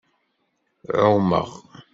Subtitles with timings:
[1.01, 1.49] Ɛumeɣ.